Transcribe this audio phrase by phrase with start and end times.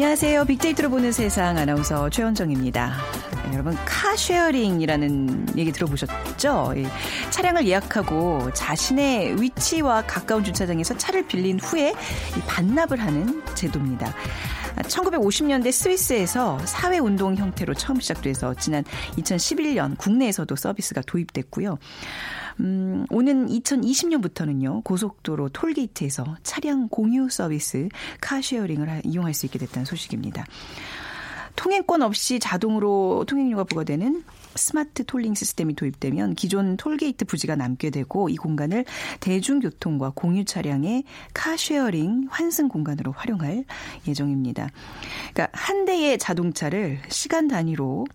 [0.00, 0.46] 안녕하세요.
[0.46, 2.96] 빅데이터로 보는 세상 아나운서 최원정입니다.
[3.44, 6.72] 네, 여러분 카쉐어링이라는 얘기 들어보셨죠?
[6.74, 6.86] 이
[7.28, 14.14] 차량을 예약하고 자신의 위치와 가까운 주차장에서 차를 빌린 후에 이 반납을 하는 제도입니다.
[14.76, 18.84] 1950년대 스위스에서 사회운동 형태로 처음 시작돼서 지난
[19.18, 21.78] 2011년 국내에서도 서비스가 도입됐고요.
[22.60, 27.88] 음, 오는 2020년부터는요, 고속도로 톨게이트에서 차량 공유 서비스
[28.20, 30.44] car sharing을 이용할 수 있게 됐다는 소식입니다.
[31.60, 38.36] 통행권 없이 자동으로 통행료가 부과되는 smart tolling 시스템이 도입되면 기존 톨게이트 부지가 남게 되고 이
[38.36, 38.86] 공간을
[39.20, 43.64] 대중교통과 공유 차량의 car sharing 환승 공간으로 활용할
[44.08, 44.70] 예정입니다.
[45.34, 48.06] 그러니까 한 대의 자동차를 시간 단위로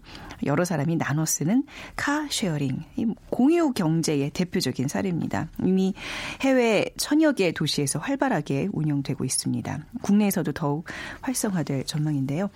[0.46, 1.64] 여러 사람이 나눠 쓰는
[1.96, 2.84] car sharing,
[3.30, 5.50] 공유 경제의 대표적인 사례입니다.
[5.64, 5.94] 이미
[6.42, 9.80] 해외 천여 개 도시에서 활발하게 운영되고 있습니다.
[10.02, 10.86] 국내에서도 더욱
[11.22, 12.50] 활성화될 전망인데요.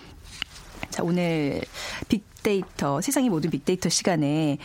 [0.90, 1.62] 자, 오늘
[2.08, 4.58] 빅데이터, 세상의 모든 빅데이터 시간에,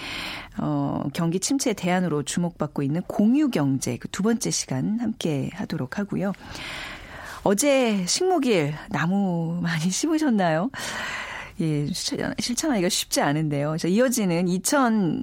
[0.59, 6.33] 어, 경기 침체 대안으로 주목받고 있는 공유 경제 그 두 번째 시간 함께 하도록 하고요.
[7.43, 10.71] 어제 식목일 나무 많이 심으셨나요?
[11.61, 13.77] 예, 실천하기가 쉽지 않은데요.
[13.77, 15.23] 자, 이어지는 2000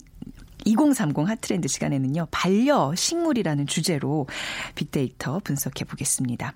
[0.63, 4.27] 2030 핫트렌드 시간에는요, 반려 식물이라는 주제로
[4.75, 6.53] 빅데이터 분석해 보겠습니다.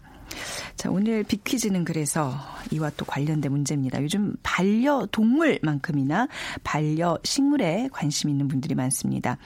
[0.76, 2.34] 자, 오늘 빅퀴즈는 그래서
[2.72, 4.02] 이와 또 관련된 문제입니다.
[4.02, 6.28] 요즘 반려동물만큼이나
[6.64, 9.38] 반려식물에 관심 있는 분들이 많습니다.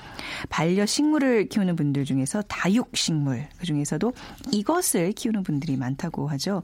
[0.49, 4.13] 반려식물을 키우는 분들 중에서 다육식물, 그 중에서도
[4.51, 6.61] 이것을 키우는 분들이 많다고 하죠.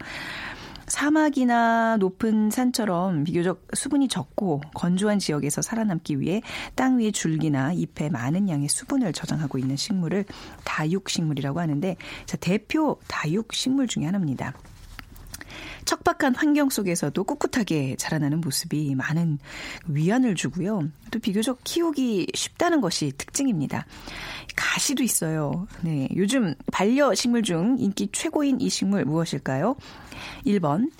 [0.87, 6.41] 사막이나 높은 산처럼 비교적 수분이 적고 건조한 지역에서 살아남기 위해
[6.75, 10.25] 땅 위의 줄기나 잎에 많은 양의 수분을 저장하고 있는 식물을
[10.63, 14.53] 다육식물이라고 하는데 자, 대표 다육식물 중의 하나입니다.
[15.85, 19.39] 척박한 환경 속에서도 꿋꿋하게 자라나는 모습이 많은
[19.87, 20.89] 위안을 주고요.
[21.11, 23.85] 또 비교적 키우기 쉽다는 것이 특징입니다.
[24.55, 25.67] 가시도 있어요.
[25.81, 26.07] 네.
[26.15, 29.75] 요즘 반려식물 중 인기 최고인 이 식물 무엇일까요?
[30.45, 30.91] 1번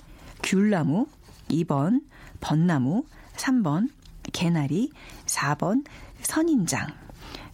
[0.42, 1.06] 귤나무,
[1.48, 2.02] 2번
[2.40, 3.04] 벚나무,
[3.36, 3.88] 3번
[4.32, 4.90] 개나리,
[5.26, 5.84] 4번
[6.22, 7.05] 선인장.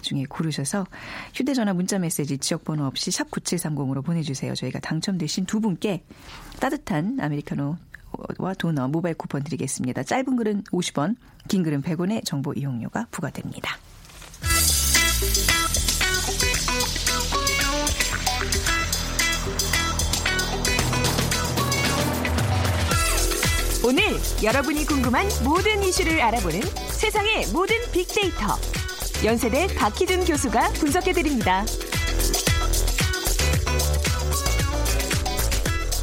[0.02, 0.86] 중에 고르셔서
[1.34, 4.54] 휴대전화 문자메시지 지역번호 없이 샵 9730으로 보내주세요.
[4.54, 6.02] 저희가 당첨되신 두 분께
[6.60, 7.76] 따뜻한 아메리카노
[8.38, 10.02] 와 도너 모바일 쿠폰 드리겠습니다.
[10.02, 11.16] 짧은 글은 50원,
[11.48, 13.78] 긴 글은 100원의 정보 이용료가 부과됩니다.
[23.84, 24.04] 오늘
[24.42, 26.60] 여러분이 궁금한 모든 이슈를 알아보는
[26.92, 28.56] 세상의 모든 빅데이터.
[29.24, 31.64] 연세대 박희준 교수가 분석해드립니다.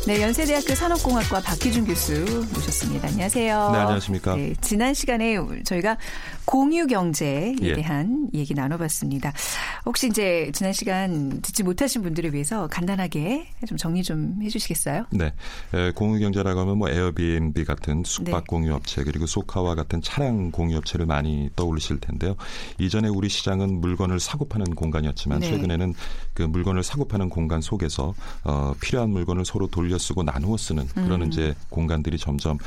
[0.08, 2.14] 네, 연세대학교 산업공학과 박희준 교수
[2.54, 3.10] 모셨습니다.
[3.10, 3.72] 안녕하세요.
[3.74, 4.36] 네, 안녕하십니까.
[4.38, 5.36] 네, 지난 시간에
[5.66, 5.98] 저희가
[6.50, 7.74] 공유 경제에 예.
[7.74, 9.32] 대한 얘기 나눠봤습니다.
[9.86, 15.06] 혹시 이제 지난 시간 듣지 못하신 분들을 위해서 간단하게 좀 정리 좀 해주시겠어요?
[15.12, 15.32] 네,
[15.76, 18.48] 에, 공유 경제라고 하면 뭐 에어비앤비 같은 숙박 네.
[18.48, 22.36] 공유 업체 그리고 소카와 같은 차량 공유 업체를 많이 떠올리실 텐데요.
[22.80, 25.52] 이전에 우리 시장은 물건을 사고 파는 공간이었지만 네.
[25.52, 25.94] 최근에는
[26.34, 31.22] 그 물건을 사고 파는 공간 속에서 어, 필요한 물건을 서로 돌려 쓰고 나누어 쓰는 그런
[31.22, 31.28] 음.
[31.28, 32.58] 이제 공간들이 점점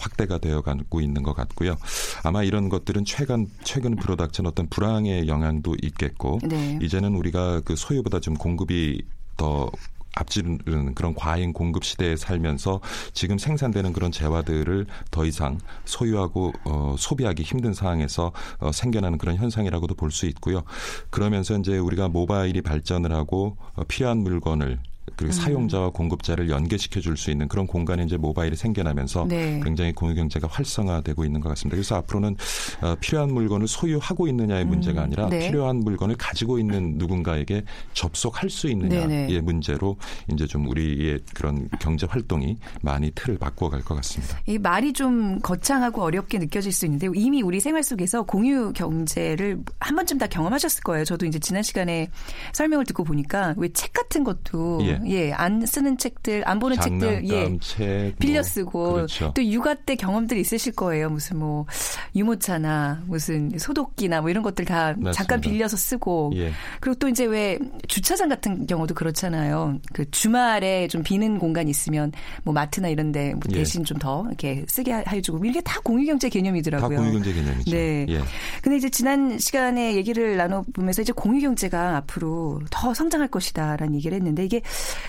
[0.00, 1.76] 확대가 되어 가고 있는 것 같고요.
[2.24, 3.27] 아마 이런 것들은 최근
[3.62, 6.78] 최근 프로덕션 어떤 불황의 영향도 있겠고 네.
[6.82, 9.02] 이제는 우리가 그 소유보다 좀 공급이
[9.36, 9.70] 더
[10.16, 12.80] 앞지르는 그런 과잉 공급 시대에 살면서
[13.12, 19.94] 지금 생산되는 그런 재화들을 더 이상 소유하고 어, 소비하기 힘든 상황에서 어, 생겨나는 그런 현상이라고도
[19.94, 20.64] 볼 수 있고요.
[21.10, 24.80] 그러면서 이제 우리가 모바일이 발전을 하고 어, 필요한 물건을
[25.16, 25.32] 그리고 음.
[25.32, 29.60] 사용자와 공급자를 연계시켜 줄 수 있는 그런 공간이 이제 모바일이 생겨나면서 네.
[29.64, 31.74] 굉장히 공유 경제가 활성화되고 있는 것 같습니다.
[31.76, 32.36] 그래서 앞으로는
[32.80, 35.40] 어, 필요한 물건을 소유하고 있느냐의 문제가 아니라 네.
[35.48, 39.40] 필요한 물건을 가지고 있는 누군가에게 접속할 수 있느냐의 네네.
[39.40, 39.96] 문제로
[40.32, 44.38] 이제 좀 우리의 그런 경제 활동이 많이 틀을 바꿔갈 것 같습니다.
[44.46, 49.96] 이 말이 좀 거창하고 어렵게 느껴질 수 있는데 이미 우리 생활 속에서 공유 경제를 한
[49.96, 51.04] 번쯤 다 경험하셨을 거예요.
[51.04, 52.10] 저도 이제 지난 시간에
[52.52, 54.97] 설명을 듣고 보니까 왜 책 같은 것도 예.
[55.06, 57.58] 예, 안 쓰는 책들, 안 보는 책들 예.
[57.60, 59.32] 책, 빌려 뭐, 쓰고 그렇죠.
[59.34, 61.10] 또 육아 때 경험들이 있으실 거예요.
[61.10, 61.66] 무슨 뭐
[62.14, 65.12] 유모차나 무슨 소독기나 뭐 이런 것들 다 맞습니다.
[65.12, 66.52] 잠깐 빌려서 쓰고 예.
[66.80, 67.58] 그리고 또 이제 왜
[67.88, 69.78] 주차장 같은 경우도 그렇잖아요.
[69.92, 72.12] 그 주말에 좀 비는 공간이 있으면
[72.44, 73.56] 뭐 마트나 이런데 뭐 예.
[73.56, 76.98] 대신 좀더 이렇게 쓰게 해주고 이게 다 공유경제 다 개념이더라고요.
[76.98, 77.70] 공유경제 개념이죠.
[77.70, 78.06] 네.
[78.08, 78.20] 예.
[78.62, 84.60] 근데 이제 지난 시간에 얘기를 나눠보면서 이제 공유경제가 앞으로 더 성장할 것이다라는 얘기를 했는데 이게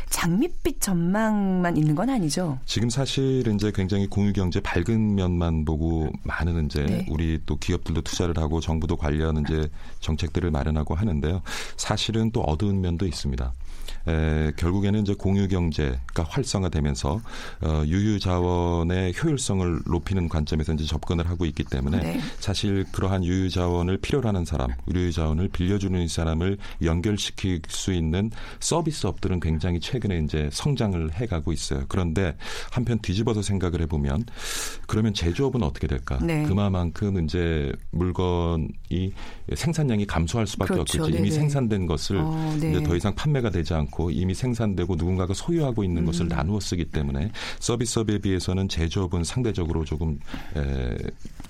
[0.10, 2.60] 장밋빛 전망만 있는 건 아니죠.
[2.66, 7.06] 지금 사실 이제 굉장히 공유경제 밝은 면만 보고 많은 이제 네.
[7.10, 11.42] 우리 또 기업들도 투자를 하고 정부도 관련 이제 정책들을 마련하고 하는데요.
[11.78, 13.54] 사실은 또 어두운 면도 있습니다.
[14.08, 17.22] 에, 결국에는 이제 공유 경제가 활성화되면서
[17.62, 22.20] 어, 유유 자원의 효율성을 높이는 관점에서 이제 접근을 하고 있기 때문에 네.
[22.40, 28.32] 사실 그러한 유유 자원을 필요로 하는 사람, 유유 자원을 빌려주는 이 사람을 연결시킬 수 있는
[28.60, 31.84] 서비스 업들은 굉장히 최근에 이제 성장을 해가고 있어요.
[31.88, 32.36] 그런데
[32.72, 34.26] 한편 뒤집어서 생각을 해보면
[34.88, 36.20] 그러면 제조업은 어떻게 될까?
[36.22, 36.44] 네.
[36.44, 39.14] 그만큼 이제 물건이
[39.56, 41.02] 생산량이 감소할 수밖에 그렇죠.
[41.04, 41.18] 없겠지.
[41.18, 41.42] 이미 네네.
[41.42, 42.72] 생산된 것을 어, 네.
[42.72, 46.28] 이제 더 이상 판매가 되지 않고 이미 생산되고 누군가가 소유하고 있는 것을 음.
[46.30, 50.20] 나누어 쓰기 때문에 서비스업에 비해서는 제조업은 상대적으로 조금
[50.56, 50.96] 에,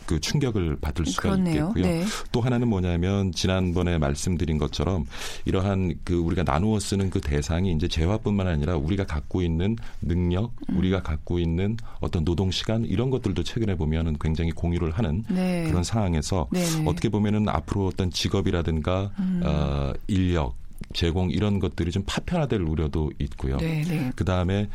[0.05, 1.67] 그 충격을 받을 수가 그렇네요.
[1.67, 1.83] 있겠고요.
[1.83, 2.03] 네.
[2.31, 5.05] 또 하나는 뭐냐면 지난번에 말씀드린 것처럼
[5.45, 10.77] 이러한 그 우리가 나누어 쓰는 그 대상이 이제 재화뿐만 아니라 우리가 갖고 있는 능력, 음.
[10.77, 15.65] 우리가 갖고 있는 어떤 노동 시간 이런 것들도 최근에 보면은 굉장히 공유를 하는 네.
[15.67, 16.89] 그런 상황에서 네네.
[16.89, 19.41] 어떻게 보면은 앞으로 어떤 직업이라든가 음.
[19.43, 20.55] 어, 인력
[20.93, 23.57] 제공 이런 것들이 좀 파편화될 우려도 있고요.
[23.57, 24.11] 네, 네.
[24.15, 24.69] 그 다음에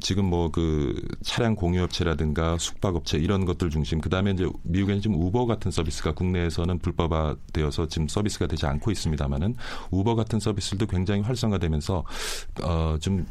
[0.00, 4.00] 지금 뭐 그 차량 공유업체라든가 숙박업체 이런 것들 중심.
[4.00, 9.54] 그 다음에 이제 미국에는 지금 우버 같은 서비스가 국내에서는 불법화되어서 지금 서비스가 되지 않고 있습니다만은
[9.92, 12.04] 우버 같은 서비스들도 굉장히 활성화되면서
[12.62, 13.26] 어좀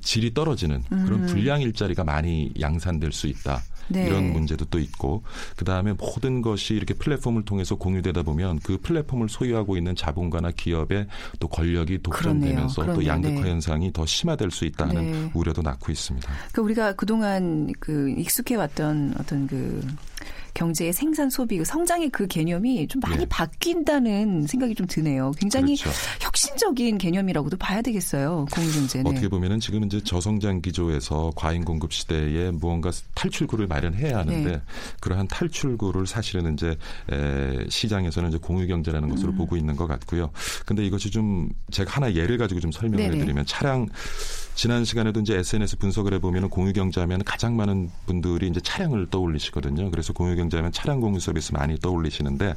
[0.00, 3.60] 질이 떨어지는 그런 불량 일자리가 많이 양산될 수 있다.
[3.90, 4.06] 네.
[4.06, 5.22] 이런 문제도 또 있고
[5.56, 11.06] 그 다음에 모든 것이 이렇게 플랫폼을 통해서 공유되다 보면 그 플랫폼을 소유하고 있는 자본가나 기업의
[11.38, 13.08] 또 권력이 독점되면서 또 그러네요.
[13.08, 13.50] 양극화 네.
[13.50, 15.30] 현상이 더 심화될 수 있다는 네.
[15.34, 16.30] 우려도 낳고 있습니다.
[16.52, 19.80] 그 우리가 그동안 그 익숙해 왔던 어떤 그
[20.54, 23.26] 경제의 생산 소비 그 성장의 그 개념이 좀 많이 예.
[23.26, 25.32] 바뀐다는 생각이 좀 드네요.
[25.38, 25.96] 굉장히 그렇죠.
[26.60, 28.46] 혁신적인 개념이라고도 봐야 되겠어요.
[28.52, 29.10] 공유경제는.
[29.10, 34.62] 어떻게 보면은 지금 이제 저성장 기조에서 과잉 공급 시대에 무언가 탈출구를 마련해야 하는데 네.
[35.00, 36.76] 그러한 탈출구를 사실은 이제
[37.10, 39.14] 에, 시장에서는 이제 공유 경제라는 음.
[39.14, 40.30] 것으로 보고 있는 것 같고요.
[40.66, 43.16] 근데 이것이 좀 제가 하나 예를 가지고 좀 설명을 네네.
[43.16, 43.88] 해드리면 차량
[44.54, 49.90] 지난 시간에도 이제 SNS 분석을 해보면 공유 경제하면 가장 많은 분들이 이제 차량을 떠올리시거든요.
[49.90, 52.54] 그래서 공유 경제하면 차량 공유 서비스 많이 떠올리시는데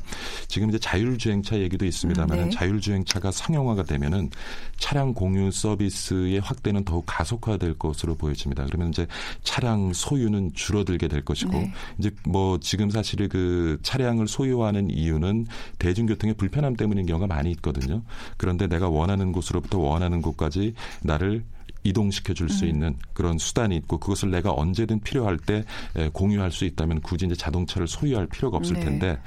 [0.47, 2.55] 지금 이제 자율주행차 얘기도 있습니다만 음, 은 네.
[2.55, 4.31] 자율주행차가 상용화가 되면은
[4.77, 8.65] 차량 공유 서비스의 확대는 더욱 가속화될 것으로 보여집니다.
[8.65, 9.07] 그러면 이제
[9.43, 11.73] 차량 소유는 줄어들게 될 것이고 네.
[11.99, 15.47] 이제 뭐 지금 사실 그 차량을 소유하는 이유는
[15.79, 18.01] 대중교통의 불편함 때문인 경우가 많이 있거든요.
[18.37, 21.43] 그런데 내가 원하는 곳으로부터 원하는 곳까지 나를
[21.83, 22.49] 이동시켜 줄 음.
[22.53, 25.63] 수 있는 그런 수단이 있고 그것을 내가 언제든 필요할 때
[25.95, 28.81] 에, 공유할 수 있다면 굳이 이제 자동차를 소유할 필요가 없을 네.
[28.85, 29.17] 텐데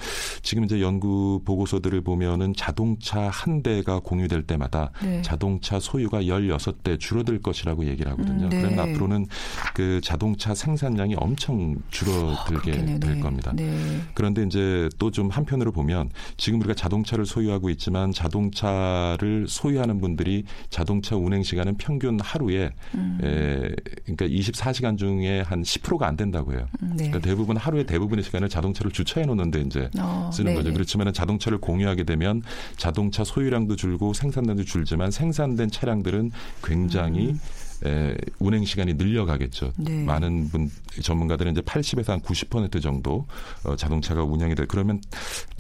[0.42, 5.22] 지금 이제 연구 보고서들을 보면은 자동차 한 대가 공유될 때마다 네.
[5.22, 8.44] 자동차 소유가 16대 줄어들 것이라고 얘기를 하거든요.
[8.44, 8.60] 음, 네.
[8.60, 9.26] 그러면 앞으로는
[9.74, 13.00] 그 자동차 생산량이 엄청 줄어들게 그렇겠네요.
[13.00, 13.20] 될 네.
[13.20, 13.52] 겁니다.
[13.56, 14.00] 네.
[14.14, 21.16] 그런데 이제 또 좀 한편으로 보면 지금 우리가 자동차를 소유하고 있지만 자동차를 소유하는 분들이 자동차
[21.16, 23.18] 운행 시간은 평균 하루 에 음.
[23.22, 23.74] 에,
[24.04, 26.68] 그러니까 24시간 중에 한 10%가 안 된다고 해요.
[26.82, 27.08] 음, 네.
[27.08, 30.68] 그러니까 대부분 하루의 대부분의 시간을 자동차를 주차해 놓는데 이제 어, 쓰는 네, 거죠.
[30.68, 30.74] 네.
[30.74, 32.42] 그렇지만 자동차를 공유하게 되면
[32.76, 36.30] 자동차 소유량도 줄고 생산량도 줄지만 생산된 차량들은
[36.62, 37.34] 굉장히
[37.84, 39.72] 에, 운행 시간이 늘려가겠죠.
[39.78, 39.84] 음.
[39.84, 40.04] 네.
[40.04, 40.70] 많은 분
[41.02, 43.26] 전문가들은 이제 80에서 한 90% 정도
[43.64, 44.64] 어, 자동차가 운영이 돼.
[44.66, 45.00] 그러면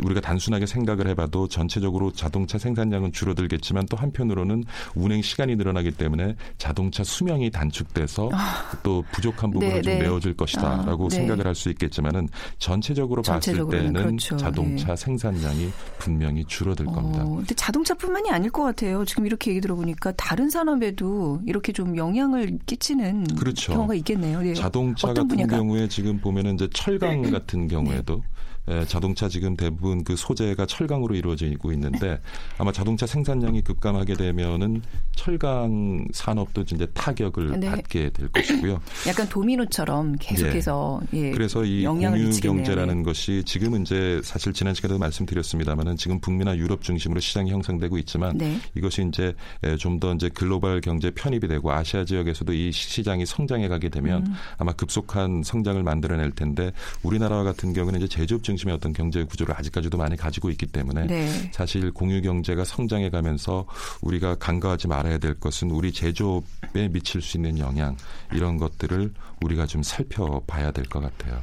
[0.02, 7.04] 우리가 단순하게 생각을 해봐도 전체적으로 자동차 생산량은 줄어들겠지만 또 한편으로는 운행 시간이 늘어나기 때문에 자동차
[7.04, 8.70] 수명이 단축돼서 아.
[8.82, 10.00] 또 부족한 부분을 네, 좀 네.
[10.00, 11.16] 메워줄 것이다라고 아, 네.
[11.16, 14.36] 생각을 할 수 있겠지만은 전체적으로 봤을 때는 그렇죠.
[14.36, 14.96] 자동차 네.
[14.96, 17.24] 생산량이 분명히 줄어들 어, 겁니다.
[17.24, 19.06] 근데 자동차뿐만이 아닐 것 같아요.
[19.06, 23.72] 지금 이렇게 얘기 들어보니까 다른 산업에도 이렇게 좀 영 향을 끼치는 그렇죠.
[23.72, 24.40] 경우가 있겠네요.
[24.42, 24.54] 네.
[24.54, 25.56] 자동차 같은 분야가?
[25.56, 27.30] 경우에 지금 보면은 이제 철강 네.
[27.30, 28.22] 같은 경우에도
[28.68, 32.20] 예, 자동차 지금 대부분 그 소재가 철강으로 이루어지고 있는데
[32.58, 34.82] 아마 자동차 생산량이 급감하게 되면은
[35.14, 37.70] 철강 산업도 이제 타격을 네.
[37.70, 38.80] 받게 될 것이고요.
[39.06, 41.28] 약간 도미노처럼 계속해서 예.
[41.28, 43.02] 예, 그래서 이 공유 경제라는 네.
[43.04, 48.58] 것이 지금은 이제 사실 지난 시간에도 말씀드렸습니다만은 지금 북미나 유럽 중심으로 시장이 형성되고 있지만 네.
[48.74, 53.88] 이것이 이제 예, 좀더 이제 글로벌 경제 편입이 되고 아시아 지역에서도 이 시장이 성장해 가게
[53.88, 54.34] 되면 음.
[54.58, 59.54] 아마 급속한 성장을 만들어낼 텐데 우리나라와 같은 경우는 이제 제조업 중 중심의 어떤 경제 구조를
[59.56, 61.50] 아직까지도 많이 가지고 있기 때문에 네.
[61.52, 63.66] 사실 공유 경제가 성장해 가면서
[64.00, 67.96] 우리가 간과하지 말아야 될 것은 우리 제조업에 미칠 수 있는 영향
[68.32, 71.40] 이런 것들을 우리가 좀 살펴봐야 될 것 같아요.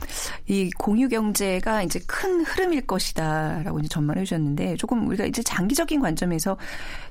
[0.48, 6.58] 이 공유 경제가 이제 큰 흐름일 것이다라고 이제 전망해 주셨는데 조금 우리가 이제 장기적인 관점에서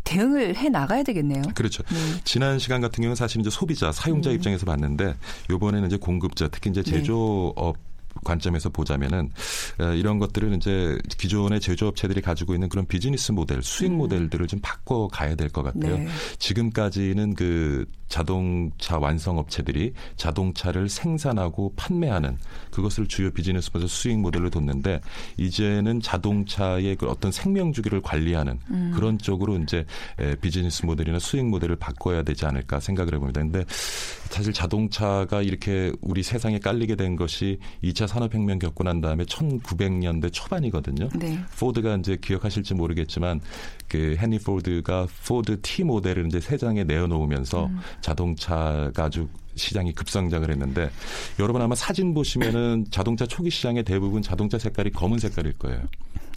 [0.05, 1.43] 대응을 해 나가야 되겠네요.
[1.55, 1.83] 그렇죠.
[1.85, 1.99] 네.
[2.25, 4.35] 지난 시간 같은 경우는 사실 이제 소비자, 사용자 음.
[4.35, 5.15] 입장에서 봤는데
[5.51, 6.91] 이번에는 이제 공급자, 특히 이제 네.
[6.91, 7.92] 제조업 네.
[8.25, 9.31] 관점에서 보자면은
[9.81, 13.99] 어, 이런 것들은 이제 기존의 제조업체들이 가지고 있는 그런 비즈니스 모델, 수익 음.
[13.99, 15.99] 모델들을 좀 바꿔 가야 될 것 같아요.
[15.99, 16.09] 네.
[16.39, 22.37] 지금까지는 그 자동차 완성 업체들이 자동차를 생산하고 판매하는
[22.71, 25.01] 그것을 주요 비즈니스 모델 수익 모델로 뒀는데
[25.39, 28.93] 이제는 자동차의 그 어떤 생명 주기를 관리하는 음.
[28.95, 29.87] 그런 쪽으로 이제
[30.43, 33.41] 비즈니스 모델이나 수익 모델을 바꿔야 되지 않을까 생각을 해봅니다.
[33.41, 33.65] 근데
[34.29, 41.09] 사실 자동차가 이렇게 우리 세상에 깔리게 된 것이 2차 산업혁명 겪고 난 다음에 1900년대 초반이거든요.
[41.15, 41.39] 네.
[41.59, 43.41] 포드가 이제 기억하실지 모르겠지만
[43.89, 47.79] 그 헨리 포드가 포드 T 모델을 이제 세상에 내어놓으면서 음.
[48.03, 50.91] 자동차가 아주 시장이 급성장을 했는데
[51.39, 55.81] 여러분 아마 사진 보시면은 자동차 초기 시장의 대부분 자동차 색깔이 검은 색깔일 거예요.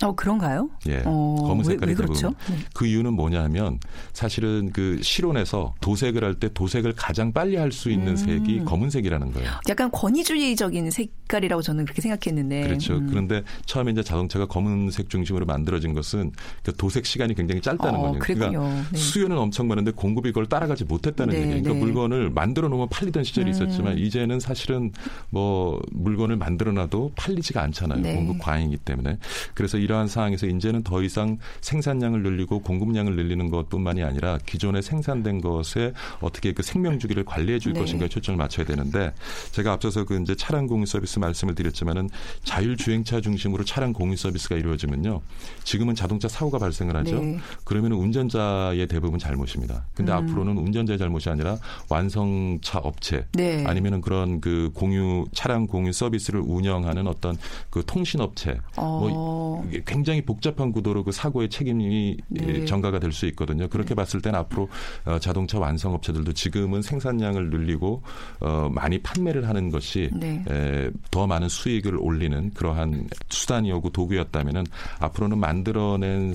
[0.04, 0.70] 어 그런가요?
[0.90, 2.34] 예, 어, 검은 색깔이 왜, 왜 그렇죠?
[2.50, 2.58] 네.
[2.74, 3.80] 그 이유는 뭐냐면
[4.12, 8.16] 사실은 그 실온에서 도색을 할 때 도색을 가장 빨리 할 수 있는 음.
[8.18, 9.50] 색이 검은색이라는 거예요.
[9.70, 12.64] 약간 권위주의적인 색깔이라고 저는 그렇게 생각했는데.
[12.64, 12.96] 그렇죠.
[12.96, 13.08] 음.
[13.10, 16.32] 그런데 처음에 이제 자동차가 검은색 중심으로 만들어진 것은
[16.64, 18.20] 그 도색 시간이 굉장히 짧다는 어, 거예요.
[18.20, 18.98] 그러니까 네.
[18.98, 21.64] 수요는 엄청 많은데 공급이 그걸 따라가지 못했다는 네, 얘기예요.
[21.64, 21.86] 그러니까 네.
[21.86, 23.52] 물건을 만들어 놓으면 팔 리던 시절이 음.
[23.52, 24.92] 있었지만 이제는 사실은
[25.30, 28.02] 뭐 물건을 만들어 놔도 팔리지가 않잖아요.
[28.02, 28.16] 네.
[28.16, 29.18] 공급 과잉이기 때문에.
[29.54, 35.94] 그래서 이러한 상황에서 이제는 더 이상 생산량을 늘리고 공급량을 늘리는 것뿐만이 아니라 기존에 생산된 것에
[36.22, 37.80] 어떻게 그 생명 주기를 관리해 줄 네.
[37.80, 39.14] 것인가에 초점을 맞춰야 되는데
[39.52, 42.10] 제가 앞서서 그 이제 차량 공유 서비스 말씀을 드렸지만은
[42.44, 45.22] 자율 주행차 중심으로 차량 공유 서비스가 이루어지면요.
[45.64, 47.22] 지금은 자동차 사고가 발생을 하죠.
[47.22, 47.38] 네.
[47.64, 49.86] 그러면 운전자의 대부분 잘못입니다.
[49.94, 50.18] 근데 음.
[50.18, 51.58] 앞으로는 운전자의 잘못이 아니라
[51.90, 53.66] 완성차 업체 네.
[53.66, 57.38] 아니면은 그런 그 공유 차량 공유 서비스를 운영하는 어떤
[57.70, 59.00] 그 통신 업체 어.
[59.00, 62.66] 뭐 굉장히 복잡한 구도로 그 사고의 책임이 네.
[62.66, 63.68] 전가가 될 수 있거든요.
[63.68, 63.96] 그렇게 네.
[63.96, 64.70] 봤을 때는 앞으로
[65.06, 68.04] 어, 자동차 완성 업체들도 지금은 생산량을 늘리고
[68.42, 70.44] 어, 많이 판매를 하는 것이 네.
[70.48, 74.66] 에, 더 많은 수익을 올리는 그러한 수단이었고 도구였다면은
[75.00, 76.34] 앞으로는 만들어낸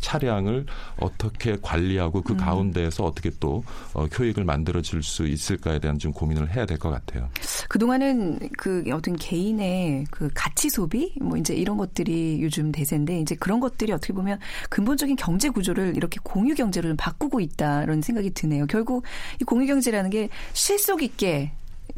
[0.00, 0.66] 차량을
[0.98, 2.36] 어떻게 관리하고 그 음.
[2.38, 7.28] 가운데에서 어떻게 또 어, 효익을 만들어질 수 있을까에 대한 좀 고민을 해야 될 것 같아요.
[7.68, 13.60] 그동안은 그 어떤 개인의 그 가치 소비 뭐 이제 이런 것들이 요즘 대세인데 이제 그런
[13.60, 14.38] 것들이 어떻게 보면
[14.68, 18.66] 근본적인 경제 구조를 이렇게 공유 경제로 바꾸고 있다는 생각이 드네요.
[18.66, 19.04] 결국
[19.40, 21.52] 이 공유 경제라는 게 실속 있게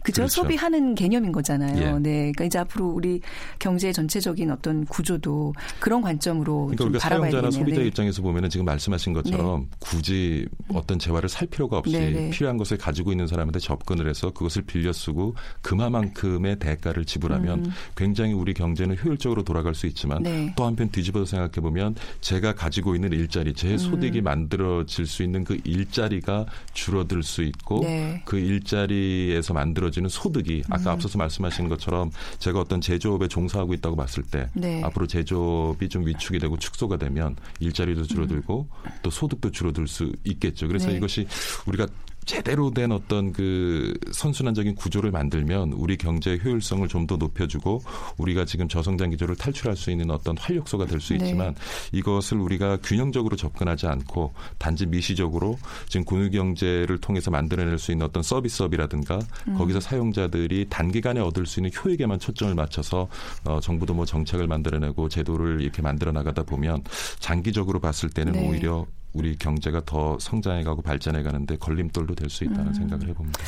[0.09, 0.23] 그죠?
[0.23, 0.43] 그렇죠.
[0.43, 1.77] 소비하는 개념인 거잖아요.
[1.77, 1.99] 예.
[1.99, 2.19] 네.
[2.33, 3.21] 그러니까 이제 앞으로 우리
[3.59, 7.87] 경제 전체적인 어떤 구조도 그런 관점으로 그러니까 우리가 사용자나 소비자 네.
[7.87, 9.67] 입장에서 보면은 지금 말씀하신 것처럼 네.
[9.79, 12.31] 굳이 어떤 재화를 살 필요가 없이 네, 네.
[12.31, 17.71] 필요한 것을 가지고 있는 사람한테 접근을 해서 그것을 빌려 쓰고 그만큼의 대가를 지불하면 음.
[17.97, 20.53] 굉장히 우리 경제는 효율적으로 돌아갈 수 있지만 네.
[20.57, 23.79] 또 한편 뒤집어서 생각해 보면 제가 가지고 있는 일자리, 제 음.
[23.79, 24.25] 소득이 음.
[24.25, 28.23] 만들어질 수 있는 그 일자리가 줄어들 수 있고 네.
[28.25, 30.95] 그 일자리에서 만들어 만 들어지는 소득이 아까 음.
[30.95, 34.83] 앞서서 말씀하신 것처럼 제가 어떤 제조업에 종사하고 있다고 봤을 때 네.
[34.83, 38.91] 앞으로 제조업이 좀 위축이 되고 축소가 되면 일자리도 줄어들고 음.
[39.03, 40.69] 또 소득도 줄어들 수 있겠죠.
[40.69, 40.97] 그래서 네.
[40.97, 41.27] 이것이
[41.67, 41.87] 우리가
[42.29, 47.81] 제대로 된 어떤 그 선순환적인 구조를 만들면 우리 경제의 효율성을 좀 더 높여주고
[48.19, 51.25] 우리가 지금 저성장 기조를 탈출할 수 있는 어떤 활력소가 될수 네.
[51.25, 51.55] 있지만
[51.93, 55.59] 이것을 우리가 균형적으로 접근하지 않고 단지 미시적으로
[55.89, 59.57] 지금 공유 경제를 통해서 만들어낼 수 있는 어떤 서비스업이라든가 음.
[59.57, 63.09] 거기서 사용자들이 단기간에 얻을 수 있는 효익에만 초점을 맞춰서
[63.45, 66.85] 어, 정부도 뭐 정책을 만들어내고 제도를 이렇게 만들어 나가다 보면
[67.21, 68.47] 장기적으로 봤을 때는 네.
[68.47, 72.75] 오히려 우리 경제가 더 성장해가고 발전해가는데 걸림돌도 될수 있다는 음.
[72.75, 73.39] 생각을 해봅니다.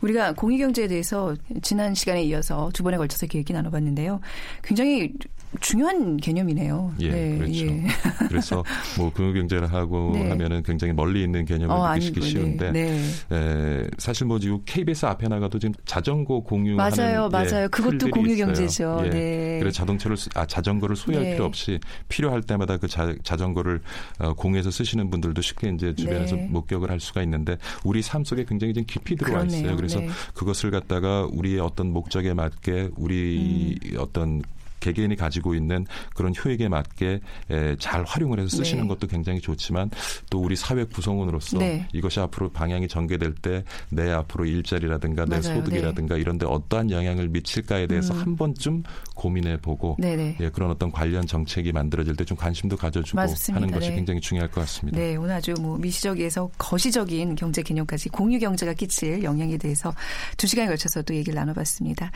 [0.00, 4.20] 우리가 공유경제에 대해서 지난 시간에 이어서 두 번에 걸쳐서 이렇게 얘기 나눠봤는데요.
[4.62, 5.12] 굉장히
[5.60, 6.94] 중요한 개념이네요.
[7.00, 7.66] 예, 네, 그렇죠.
[7.66, 7.82] 예.
[8.28, 8.64] 그래서
[8.96, 10.28] 뭐 금융경제를 하고 네.
[10.30, 13.36] 하면은 굉장히 멀리 있는 개념을 어, 느끼시기 아니고, 쉬운데 네, 네.
[13.36, 17.68] 에, 사실 뭐 지금 KBS 앞에 나가도 지금 자전거 공유하는 맞아요, 예, 맞아요.
[17.68, 18.46] 그것도 틀들이 공유 있어요.
[18.46, 19.00] 경제죠.
[19.06, 19.10] 예.
[19.10, 19.58] 네.
[19.58, 21.32] 그래서 자동차를 쓰- 아 자전거를 소유할 네.
[21.32, 23.80] 필요 없이 필요할 때마다 그 자, 자전거를
[24.20, 26.48] 어, 공에서 쓰시는 분들도 쉽게 이제 주변에서 네.
[26.50, 29.60] 목격을 할 수가 있는데 우리 삶 속에 굉장히 좀 깊이 들어와 그렇네요.
[29.60, 29.76] 있어요.
[29.76, 30.08] 그래서 네.
[30.34, 33.96] 그것을 갖다가 우리의 어떤 목적에 맞게 우리 음.
[33.98, 34.42] 어떤
[34.80, 37.20] 개개인이 가지고 있는 그런 효익에 맞게
[37.50, 38.88] 에, 잘 활용을 해서 쓰시는 네.
[38.88, 39.90] 것도 굉장히 좋지만
[40.30, 41.86] 또 우리 사회 구성원으로서 네.
[41.92, 45.56] 이것이 앞으로 방향이 전개될 때 내 앞으로 일자리라든가 내 맞아요.
[45.60, 48.20] 소득이라든가 이런 데 어떠한 영향을 미칠까에 대해서 음.
[48.20, 48.82] 한 번쯤
[49.14, 50.36] 고민해 보고 네네.
[50.40, 53.56] 예, 그런 어떤 관련 정책이 만들어질 때 좀 관심도 가져주고 맞습니다.
[53.60, 53.96] 하는 것이 네.
[53.96, 54.96] 굉장히 중요할 것 같습니다.
[54.98, 59.92] 네, 오늘 아주 뭐 미시적에서 거시적인 경제 개념까지 공유 경제가 끼칠 영향에 대해서
[60.36, 62.12] 두 시간에 걸쳐서 또 얘기를 나눠봤습니다.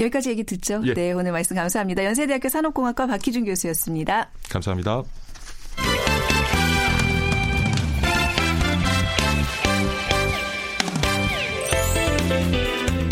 [0.00, 0.80] 여기까지 얘기 듣죠?
[0.84, 0.94] 예.
[0.94, 2.04] 네, 오늘 말씀 감사합니다.
[2.04, 4.30] 연세대학교 산업공학과 박희준 교수였습니다.
[4.50, 5.02] 감사합니다.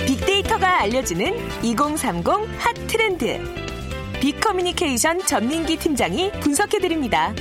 [0.06, 2.26] 빅데이터가 알려주는 2030
[2.58, 3.38] 핫 트렌드.
[4.20, 7.34] 빅커뮤니케이션 전민기 팀장이 분석해드립니다.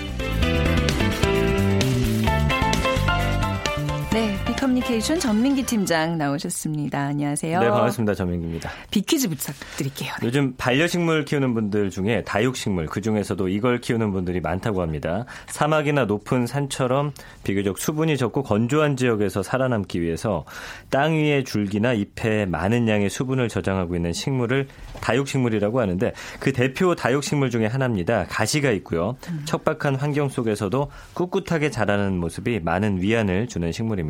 [4.16, 6.98] 네, 빅커뮤니케이션 전민기 팀장 나오셨습니다.
[7.08, 7.60] 안녕하세요.
[7.60, 8.14] 네, 반갑습니다.
[8.14, 8.70] 전민기입니다.
[8.90, 10.14] 빅퀴즈 부탁드릴게요.
[10.22, 10.28] 네.
[10.28, 15.26] 요즘 반려식물 키우는 분들 중에 다육식물, 그 중에서도 이걸 키우는 분들이 많다고 합니다.
[15.48, 17.12] 사막이나 높은 산처럼
[17.44, 20.46] 비교적 수분이 적고 건조한 지역에서 살아남기 위해서
[20.90, 24.70] 땅 위의 줄기나 잎에 많은 양의 수분을 저장하고 있는 식물을
[25.02, 28.28] 다육식물이라고 하는데 그 대표 다육식물 중에 하나입니다.
[28.30, 29.18] 가시가 있고요.
[29.44, 34.05] 척박한 환경 속에서도 꿋꿋하게 자라는 모습이 많은 위안을 주는 식물입니다.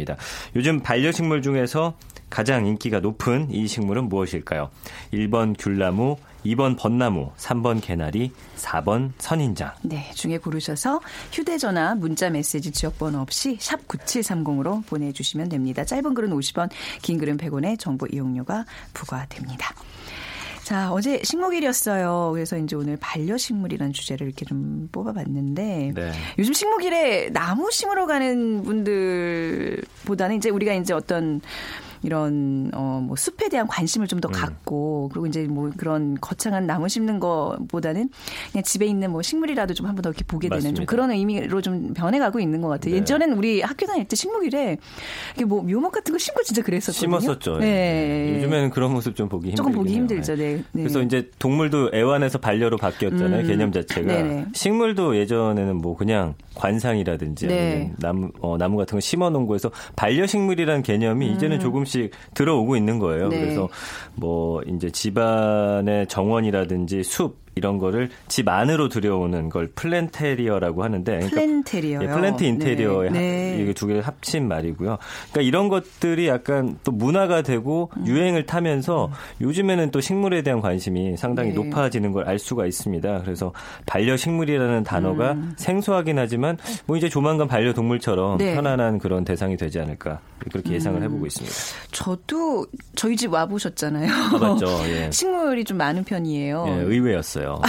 [0.56, 1.98] 요즘 반려식물 중에서
[2.30, 4.70] 가장 인기가 높은 이 식물은 무엇일까요?
[5.14, 9.72] 1번 귤나무, 2번 벚나무, 3번 개나리, 4번 선인장.
[9.84, 11.00] 네, 중에 고르셔서
[11.32, 15.86] 휴대전화, 문자 메시지 지역번호 없이 샵 9730으로 보내주시면 됩니다.
[15.86, 16.70] 짧은 글은 50원,
[17.02, 19.74] 긴 글은 100원의 정보 이용료가 부과됩니다.
[20.66, 22.32] 자, 어제 식목일이었어요.
[22.34, 26.12] 그래서 이제 오늘 반려식물이라는 주제를 이렇게 좀 뽑아봤는데 네.
[26.40, 31.40] 요즘 식목일에 나무 심으러 가는 분들보다는 이제 우리가 이제 어떤
[32.04, 37.20] 이런 어뭐 숲에 대한 관심을 좀 더 갖고 그리고 이제 뭐 그런 거창한 나무 심는
[37.20, 38.10] 거보다는
[38.52, 40.90] 그냥 집에 있는 뭐 식물이라도 좀 한번 더 이렇게 보게 되는 좀 맞습니다.
[40.90, 42.94] 그런 의미로 좀 변해가고 있는 것 같아요.
[42.94, 43.02] 네.
[43.02, 44.78] 예전에는 우리 학교 다닐 때 식목일에
[45.36, 47.20] 이게 뭐 묘목 같은 거 심고 진짜 그랬었거든요.
[47.20, 47.58] 심었었죠.
[47.60, 48.36] 네.
[48.38, 49.94] 요즘에는 그런 모습 좀 보기 힘들긴 조금 보기.
[49.94, 50.36] 힘들죠.
[50.38, 50.56] 네.
[50.56, 50.64] 네.
[50.72, 50.82] 네.
[50.84, 53.42] 그래서 이제 동물도 애완에서 반려로 바뀌었잖아요.
[53.42, 53.48] 음.
[53.48, 54.08] 개념 자체가.
[54.08, 54.46] 네네.
[54.54, 57.94] 식물도 예전에는 뭐 그냥 관상이라든지 네.
[57.98, 61.95] 나무 어, 나무 같은 거 심어 놓은 거에서 반려식물이라는 개념이 이제는 조금씩
[62.34, 63.26] 들어오고 있는 거예요.
[63.26, 63.30] 음.
[63.30, 63.40] 네.
[63.42, 63.70] 그래서
[64.16, 72.04] 뭐 이제 집안의 정원이라든지 숲 이런 거를 집 안으로 들여오는 걸 planterior라고 하는데 그러니까 플랜테리어요.
[72.04, 73.20] 예, 플랜트 인테리어의 네.
[73.20, 73.64] 네.
[73.64, 74.98] 이게 두 개를 합친 말이고요.
[75.32, 78.06] 그러니까 이런 것들이 약간 또 문화가 되고 음.
[78.06, 81.56] 유행을 타면서 요즘에는 또 식물에 대한 관심이 상당히 네.
[81.56, 83.22] 높아지는 걸 알 수가 있습니다.
[83.22, 83.54] 그래서
[83.86, 85.54] 반려식물이라는 단어가 음.
[85.58, 88.52] 생소하긴 하지만 뭐 이제 조만간 반려동물처럼 네.
[88.52, 88.56] 음.
[88.56, 90.20] 편안한 그런 대상이 되지 않을까
[90.52, 91.56] 그렇게 예상을 해보고 있습니다.
[91.92, 94.12] 저도 저희 집 와 보셨잖아요.
[94.12, 94.68] 아, 맞죠.
[94.88, 95.10] 예.
[95.14, 96.66] 식물이 좀 많은 편이에요.
[96.68, 97.62] 예, 의외였어요.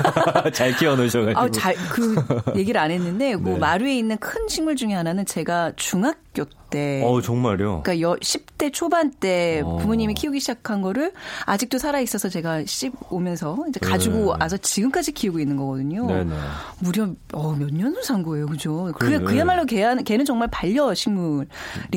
[0.52, 1.40] 잘 키워놓으셔가지고.
[1.40, 2.16] 아, 잘, 그,
[2.56, 3.58] 얘기를 안 했는데, 그 네.
[3.58, 7.02] 마루에 있는 큰 식물 중에 하나는 제가 중학 교 때.
[7.04, 7.82] 어 정말요.
[7.84, 9.76] 그러니까 여, 10대 초반 때 어.
[9.76, 11.12] 부모님이 키우기 시작한 거를
[11.46, 14.36] 아직도 살아있어서 제가 씹 오면서 이제 가지고 네.
[14.40, 16.06] 와서 지금까지 키우고 있는 거거든요.
[16.06, 16.34] 네네.
[16.80, 18.90] 무려 어, 몇 년을 산 거예요, 그죠?
[18.96, 19.24] 그, 그래요.
[19.24, 21.46] 그야말로 걔는, 걔는 정말 반려식물인